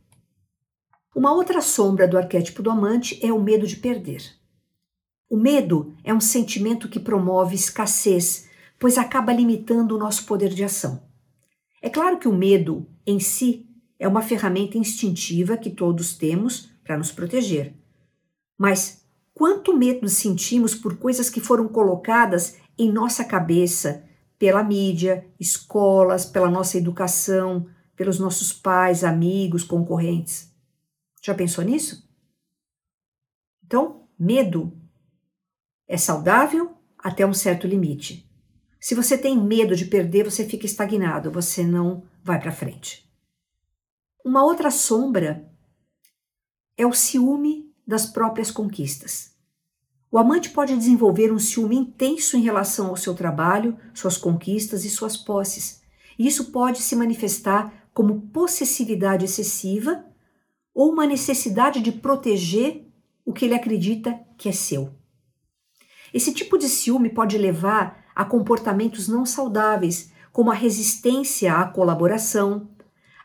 [1.17, 4.23] Uma outra sombra do arquétipo do amante é o medo de perder.
[5.31, 10.63] O medo é um sentimento que promove escassez, pois acaba limitando o nosso poder de
[10.63, 11.03] ação.
[11.81, 13.70] É claro que o medo em si
[14.01, 17.75] é uma ferramenta instintiva que todos temos para nos proteger.
[18.57, 24.03] Mas quanto medo sentimos por coisas que foram colocadas em nossa cabeça
[24.39, 30.51] pela mídia, escolas, pela nossa educação, pelos nossos pais, amigos, concorrentes?
[31.23, 32.09] Já pensou nisso?
[33.63, 34.73] Então, medo
[35.87, 38.27] é saudável até um certo limite.
[38.81, 43.10] Se você tem medo de perder, você fica estagnado, você não vai para frente.
[44.25, 45.51] Uma outra sombra
[46.77, 49.35] é o ciúme das próprias conquistas.
[50.13, 54.91] O amante pode desenvolver um ciúme intenso em relação ao seu trabalho, suas conquistas e
[54.91, 55.81] suas posses.
[56.19, 60.05] E isso pode se manifestar como possessividade excessiva
[60.75, 62.87] ou uma necessidade de proteger
[63.25, 64.93] o que ele acredita que é seu.
[66.13, 72.69] Esse tipo de ciúme pode levar a comportamentos não saudáveis, como a resistência à colaboração,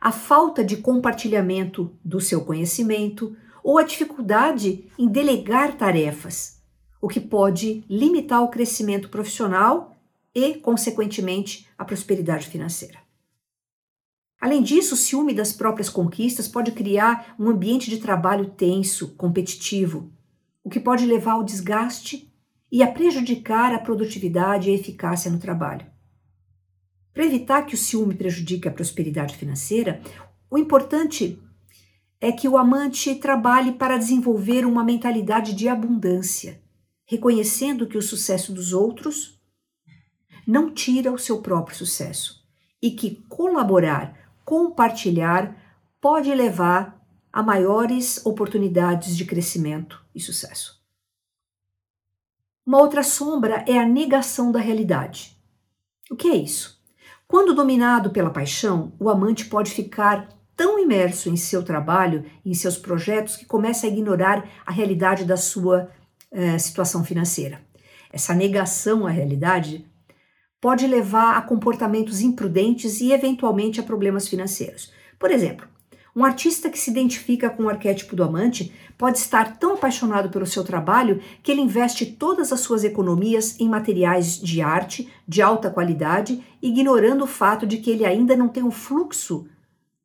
[0.06, 6.62] a falta de compartilhamento do seu conhecimento ou a dificuldade em delegar tarefas,
[7.02, 9.98] o que pode limitar o crescimento profissional
[10.32, 13.00] e, consequentemente, a prosperidade financeira.
[14.39, 20.12] Além disso, o ciúme das próprias conquistas pode criar um ambiente de trabalho tenso, competitivo,
[20.63, 22.32] o que pode levar ao desgaste
[22.72, 25.95] e a prejudicar a produtividade e a eficácia no trabalho.
[27.16, 30.01] Para evitar que o ciúme prejudique a prosperidade financeira,
[30.51, 31.41] o importante
[32.20, 36.61] é que o amante trabalhe para desenvolver uma mentalidade de abundância,
[37.05, 39.39] reconhecendo que o sucesso dos outros
[40.45, 42.45] não tira o seu próprio sucesso
[42.82, 45.55] e que colaborar, compartilhar
[46.01, 47.01] pode levar
[47.32, 50.84] a maiores oportunidades de crescimento e sucesso.
[52.66, 55.38] Uma outra sombra é a negação da realidade.
[56.11, 56.74] O que é isso?
[57.28, 62.78] Quando dominado pela paixão, o amante pode ficar tão imerso em seu trabalho, em seus
[62.78, 65.89] projetos, que começa a ignorar a realidade da sua
[66.32, 67.61] eh, situação financeira.
[68.11, 69.86] Essa negação à realidade
[70.61, 74.93] pode levar a comportamentos imprudentes e, eventualmente, a problemas financeiros.
[75.19, 75.67] Por exemplo,
[76.16, 80.45] um artista que se identifica com o arquétipo do amante pode estar tão apaixonado pelo
[80.45, 85.70] seu trabalho que ele investe todas as suas economias em materiais de arte de alta
[85.70, 89.45] qualidade, ignorando o fato de que ele ainda não tem um fluxo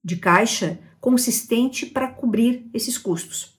[0.03, 3.57] de caixa consistente para cobrir esses custos.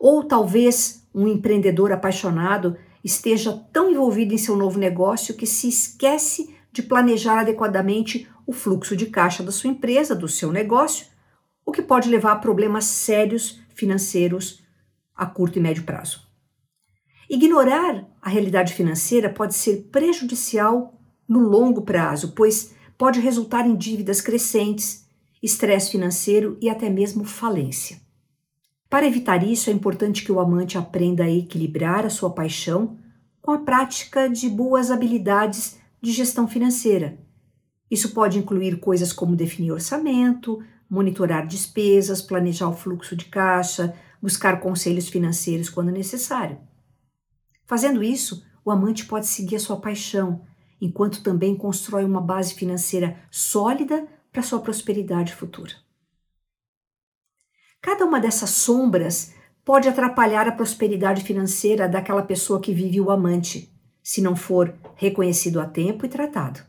[0.00, 6.56] Ou talvez um empreendedor apaixonado esteja tão envolvido em seu novo negócio que se esquece
[6.72, 11.13] de planejar adequadamente o fluxo de caixa da sua empresa, do seu negócio,
[11.64, 14.62] o que pode levar a problemas sérios financeiros
[15.14, 16.26] a curto e médio prazo.
[17.28, 24.20] Ignorar a realidade financeira pode ser prejudicial no longo prazo, pois pode resultar em dívidas
[24.20, 25.08] crescentes,
[25.42, 28.00] estresse financeiro e até mesmo falência.
[28.88, 32.96] Para evitar isso, é importante que o amante aprenda a equilibrar a sua paixão
[33.42, 37.18] com a prática de boas habilidades de gestão financeira.
[37.90, 44.60] Isso pode incluir coisas como definir orçamento, monitorar despesas, planejar o fluxo de caixa, buscar
[44.60, 46.58] conselhos financeiros quando necessário.
[47.66, 50.42] Fazendo isso, o amante pode seguir a sua paixão,
[50.80, 55.72] enquanto também constrói uma base financeira sólida para sua prosperidade futura.
[57.80, 63.72] Cada uma dessas sombras pode atrapalhar a prosperidade financeira daquela pessoa que vive o amante,
[64.02, 66.60] se não for reconhecido a tempo e tratado.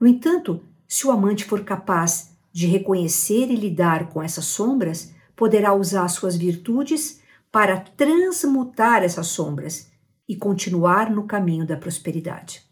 [0.00, 5.74] No entanto, se o amante for capaz de reconhecer e lidar com essas sombras, poderá
[5.74, 7.20] usar suas virtudes
[7.52, 9.92] para transmutar essas sombras
[10.26, 12.64] e continuar no caminho da prosperidade.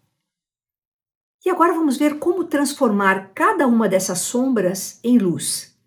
[1.45, 5.79] E agora vamos ver como transformar cada uma dessas sombras em luz.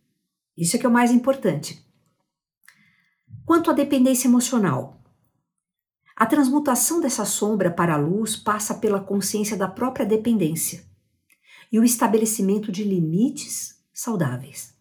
[0.56, 1.84] Isso é que é o mais importante.
[3.48, 5.02] Quanto à dependência emocional,
[6.16, 10.86] a transmutação dessa sombra para a luz passa pela consciência da própria dependência
[11.72, 14.78] e o estabelecimento de limites saudáveis.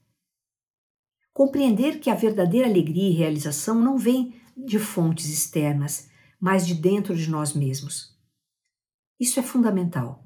[1.32, 7.16] Compreender que a verdadeira alegria e realização não vem de fontes externas, mas de dentro
[7.16, 8.14] de nós mesmos.
[9.18, 10.22] Isso é fundamental.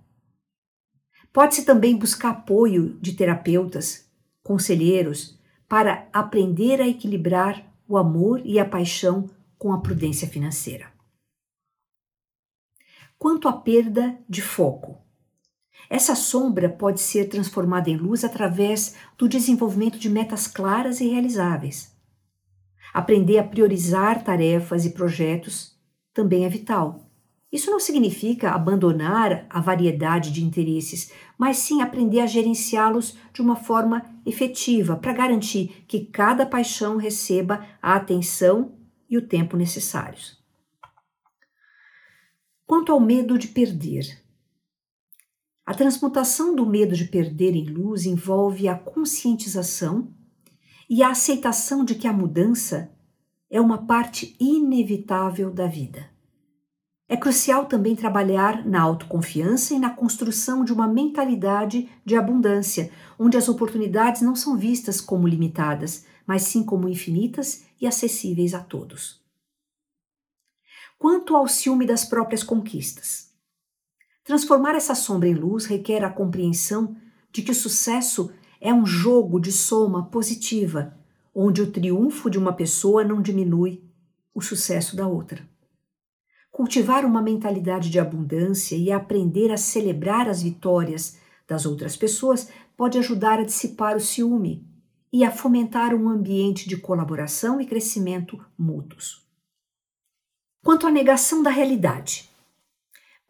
[1.33, 4.11] Pode-se também buscar apoio de terapeutas,
[4.43, 5.39] conselheiros,
[5.69, 10.93] para aprender a equilibrar o amor e a paixão com a prudência financeira.
[13.17, 14.99] Quanto à perda de foco,
[15.91, 21.93] essa sombra pode ser transformada em luz através do desenvolvimento de metas claras e realizáveis.
[22.95, 25.77] Aprender a priorizar tarefas e projetos
[26.15, 27.11] também é vital.
[27.51, 33.57] Isso não significa abandonar a variedade de interesses, mas sim aprender a gerenciá-los de uma
[33.57, 38.79] forma efetiva para garantir que cada paixão receba a atenção
[39.09, 40.39] e o tempo necessários.
[42.65, 44.30] Quanto ao medo de perder,
[45.71, 50.13] a transmutação do medo de perder em luz envolve a conscientização
[50.89, 52.91] e a aceitação de que a mudança
[53.49, 56.11] é uma parte inevitável da vida.
[57.09, 63.37] É crucial também trabalhar na autoconfiança e na construção de uma mentalidade de abundância, onde
[63.37, 69.21] as oportunidades não são vistas como limitadas, mas sim como infinitas e acessíveis a todos.
[70.99, 73.30] Quanto ao ciúme das próprias conquistas,
[74.25, 76.97] Transformar essa sombra em luz requer a compreensão
[77.33, 80.95] de que o sucesso é um jogo de soma positiva,
[81.35, 83.83] onde o triunfo de uma pessoa não diminui
[84.35, 85.49] o sucesso da outra.
[86.51, 92.99] Cultivar uma mentalidade de abundância e aprender a celebrar as vitórias das outras pessoas pode
[92.99, 94.67] ajudar a dissipar o ciúme
[95.13, 99.27] e a fomentar um ambiente de colaboração e crescimento mútuos.
[100.63, 102.30] Quanto à negação da realidade,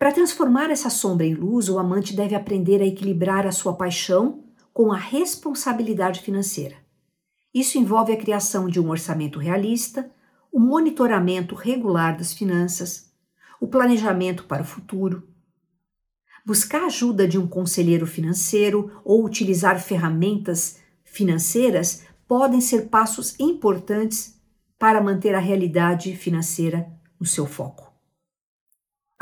[0.00, 4.42] para transformar essa sombra em luz, o amante deve aprender a equilibrar a sua paixão
[4.72, 6.76] com a responsabilidade financeira.
[7.52, 10.10] Isso envolve a criação de um orçamento realista,
[10.50, 13.12] o monitoramento regular das finanças,
[13.60, 15.28] o planejamento para o futuro.
[16.46, 24.40] Buscar a ajuda de um conselheiro financeiro ou utilizar ferramentas financeiras podem ser passos importantes
[24.78, 26.90] para manter a realidade financeira
[27.20, 27.89] no seu foco.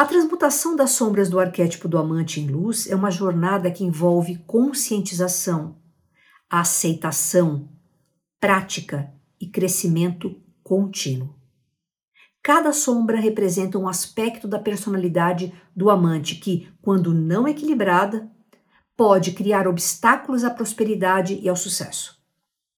[0.01, 4.39] A transmutação das sombras do arquétipo do amante em luz é uma jornada que envolve
[4.47, 5.75] conscientização,
[6.49, 7.69] aceitação,
[8.39, 11.35] prática e crescimento contínuo.
[12.41, 18.31] Cada sombra representa um aspecto da personalidade do amante que, quando não equilibrada,
[18.97, 22.23] pode criar obstáculos à prosperidade e ao sucesso.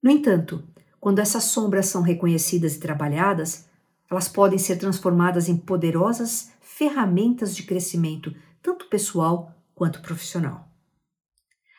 [0.03, 0.67] No entanto,
[0.99, 3.69] quando essas sombras são reconhecidas e trabalhadas,
[4.11, 6.51] Elas podem ser transformadas em poderosas
[6.81, 10.67] ferramentas de crescimento, tanto pessoal quanto profissional.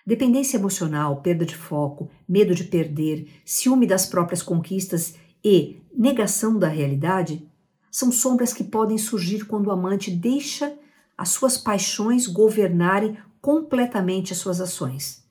[0.06, 6.68] Dependência emocional, perda de foco, medo de perder, ciúme das próprias conquistas e negação da
[6.68, 7.50] realidade
[7.90, 10.72] são sombras que podem surgir quando o amante deixa
[11.18, 15.26] as suas paixões governarem completamente as suas ações.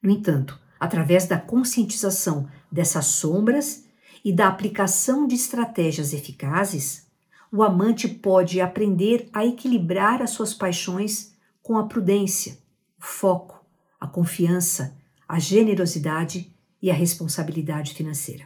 [0.00, 3.86] No entanto, através da conscientização dessas sombras
[4.24, 7.09] e da aplicação de estratégias eficazes,
[7.52, 12.58] o amante pode aprender a equilibrar as suas paixões com a prudência,
[12.98, 13.64] o foco,
[13.98, 14.96] a confiança,
[15.28, 18.44] a generosidade e a responsabilidade financeira.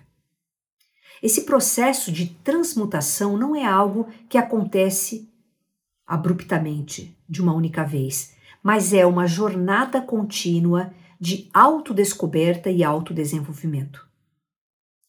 [1.23, 5.31] Esse processo de transmutação não é algo que acontece
[6.07, 14.07] abruptamente, de uma única vez, mas é uma jornada contínua de autodescoberta e autodesenvolvimento.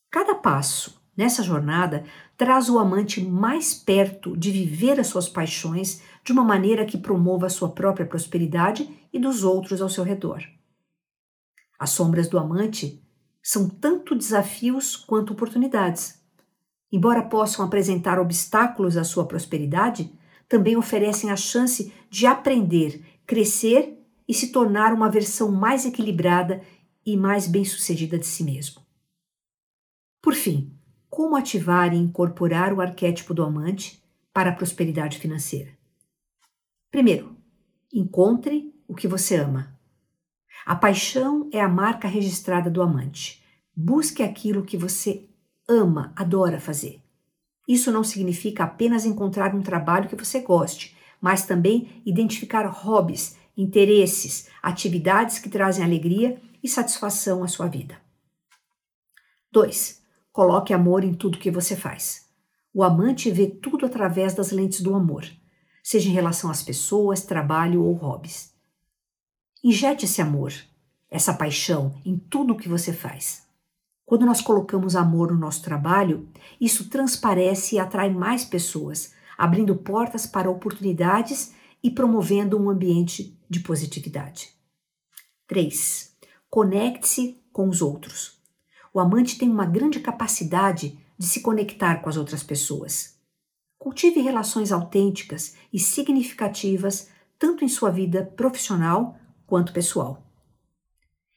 [0.10, 2.04] Cada passo nessa jornada
[2.38, 7.46] traz o amante mais perto de viver as suas paixões de uma maneira que promova
[7.46, 10.44] a sua própria prosperidade e dos outros ao seu redor.
[11.80, 13.02] As sombras do amante
[13.42, 16.20] são tanto desafios quanto oportunidades.
[16.92, 20.12] Embora possam apresentar obstáculos à sua prosperidade,
[20.48, 26.62] também oferecem a chance de aprender, crescer e se tornar uma versão mais equilibrada
[27.06, 28.82] e mais bem-sucedida de si mesmo.
[30.22, 30.75] Por fim,
[31.16, 34.04] como ativar e incorporar o arquétipo do amante
[34.34, 35.72] para a prosperidade financeira?
[36.92, 37.38] Primeiro,
[37.94, 39.80] encontre o que você ama.
[40.66, 43.42] A paixão é a marca registrada do amante.
[43.74, 45.26] Busque aquilo que você
[45.70, 47.02] ama, adora fazer.
[47.66, 54.50] Isso não significa apenas encontrar um trabalho que você goste, mas também identificar hobbies, interesses,
[54.62, 57.96] atividades que trazem alegria e satisfação à sua vida.
[59.54, 60.04] 2.
[60.36, 62.28] Coloque amor em tudo que você faz.
[62.74, 65.26] O amante vê tudo através das lentes do amor,
[65.82, 68.54] seja em relação às pessoas, trabalho ou hobbies.
[69.64, 70.52] Injete esse amor,
[71.10, 73.48] essa paixão em tudo o que você faz.
[74.06, 76.28] Quando nós colocamos amor no nosso trabalho,
[76.60, 83.62] isso transparece e atrai mais pessoas, abrindo portas para oportunidades e promovendo um ambiente de
[83.62, 84.50] positividade.
[85.48, 86.14] 3.
[86.50, 88.35] Conecte-se com os outros.
[88.96, 93.20] O amante tem uma grande capacidade de se conectar com as outras pessoas.
[93.78, 100.26] Cultive relações autênticas e significativas tanto em sua vida profissional quanto pessoal.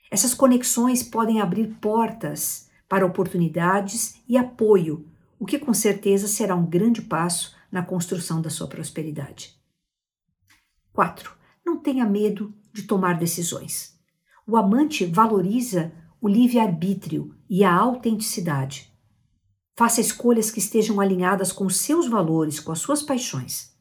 [0.09, 6.65] Essas conexões podem abrir portas para oportunidades e apoio, o que com certeza será um
[6.65, 9.61] grande passo na construção da sua prosperidade.
[10.93, 11.33] 4.
[11.67, 13.99] Não tenha medo de tomar decisões.
[14.47, 18.93] O amante valoriza o livre-arbítrio e a autenticidade.
[19.77, 23.73] Faça escolhas que estejam alinhadas com os seus valores, com as suas paixões.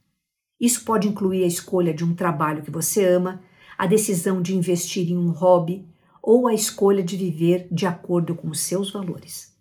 [0.60, 3.42] Isso pode incluir a escolha de um trabalho que você ama,
[3.78, 5.88] a decisão de investir em um hobby
[6.22, 9.56] ou a escolha de viver de acordo com os seus valores.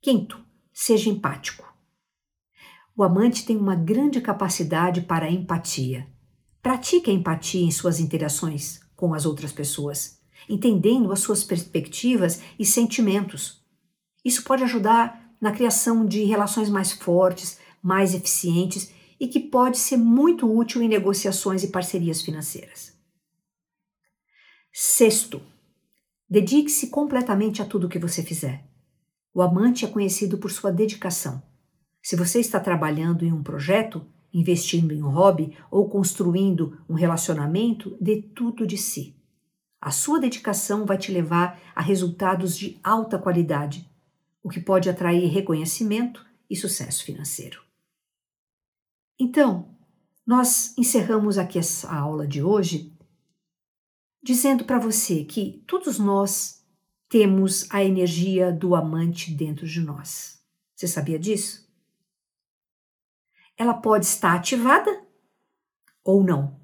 [0.00, 1.72] Quinto, seja empático.
[2.96, 6.06] O amante tem uma grande capacidade para a empatia.
[6.60, 12.64] Pratique a empatia em suas interações com as outras pessoas, entendendo as suas perspectivas e
[12.64, 13.62] sentimentos.
[14.24, 19.96] Isso pode ajudar na criação de relações mais fortes, mais eficientes e que pode ser
[19.96, 22.92] muito útil em negociações e parcerias financeiras.
[24.72, 25.42] Sexto,
[26.28, 28.64] dedique-se completamente a tudo que você fizer.
[29.34, 31.42] O amante é conhecido por sua dedicação.
[32.02, 37.96] Se você está trabalhando em um projeto, investindo em um hobby ou construindo um relacionamento,
[38.00, 39.16] dê tudo de si.
[39.82, 43.90] A sua dedicação vai te levar a resultados de alta qualidade,
[44.40, 47.60] o que pode atrair reconhecimento e sucesso financeiro.
[49.18, 49.76] Então,
[50.24, 52.96] nós encerramos aqui essa aula de hoje
[54.22, 56.64] dizendo para você que todos nós
[57.08, 60.40] temos a energia do amante dentro de nós.
[60.76, 61.68] Você sabia disso?
[63.58, 65.04] Ela pode estar ativada
[66.04, 66.61] ou não.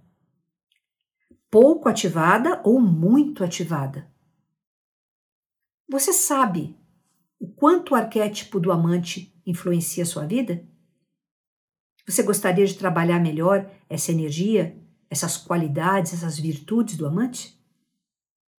[1.51, 4.11] Pouco ativada ou muito ativada.
[5.89, 6.79] Você sabe
[7.41, 10.63] o quanto o arquétipo do amante influencia a sua vida?
[12.07, 14.79] Você gostaria de trabalhar melhor essa energia,
[15.09, 17.59] essas qualidades, essas virtudes do amante?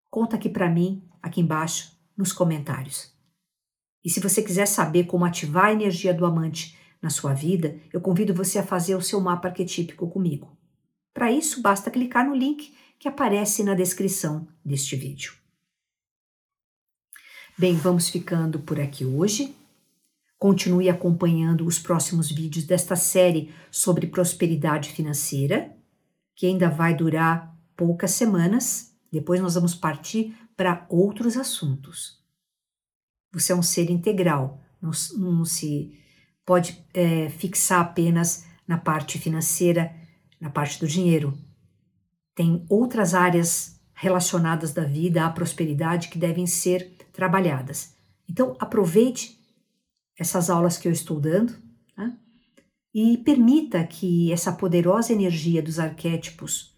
[0.09, 3.15] Conta aqui para mim, aqui embaixo, nos comentários.
[4.03, 8.01] E se você quiser saber como ativar a energia do amante na sua vida, eu
[8.01, 10.59] convido você a fazer o seu mapa arquetípico comigo.
[11.20, 15.34] Para isso, basta clicar no link que aparece na descrição deste vídeo.
[17.57, 19.53] Bem, vamos ficando por aqui hoje.
[20.38, 25.76] Continue acompanhando os próximos vídeos desta série sobre prosperidade financeira,
[26.38, 28.95] que ainda vai durar poucas semanas.
[29.11, 32.17] Depois nós vamos partir para outros assuntos.
[33.34, 35.99] Você é um ser integral, não, não se
[36.45, 39.99] pode é, fixar apenas na parte financeira,
[40.39, 41.37] na parte do dinheiro.
[42.33, 47.93] Tem outras áreas relacionadas da vida à prosperidade que devem ser trabalhadas.
[48.29, 49.37] Então, aproveite
[50.17, 51.53] essas aulas que eu estou dando
[51.97, 52.17] né?
[52.93, 56.77] e permita que essa poderosa energia dos arquétipos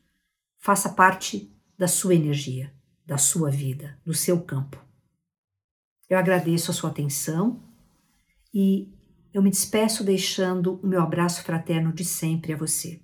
[0.57, 2.73] faça parte da sua energia,
[3.05, 4.83] da sua vida, do seu campo.
[6.09, 7.61] Eu agradeço a sua atenção
[8.53, 8.93] e
[9.33, 13.01] eu me despeço deixando o meu abraço fraterno de sempre a você.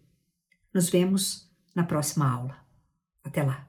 [0.73, 2.57] Nos vemos na próxima aula.
[3.23, 3.67] Até lá!